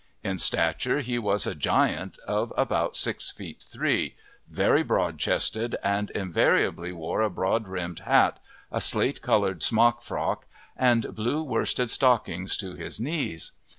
In 0.23 0.39
stature 0.39 1.01
he 1.01 1.19
was 1.19 1.45
a 1.45 1.53
giant 1.53 2.17
of 2.25 2.51
about 2.57 2.97
six 2.97 3.29
feet 3.29 3.61
three, 3.61 4.15
very 4.49 4.81
broad 4.81 5.19
chested, 5.19 5.75
and 5.83 6.09
invariably 6.09 6.91
wore 6.91 7.21
a 7.21 7.29
broad 7.29 7.65
brimmed 7.65 7.99
hat, 7.99 8.39
a 8.71 8.81
slate 8.81 9.21
coloured 9.21 9.61
smock 9.61 10.01
frock, 10.01 10.47
and 10.75 11.13
blue 11.13 11.43
worsted 11.43 11.91
stockings 11.91 12.57
to 12.57 12.73
his 12.73 12.99
knees. 12.99 13.51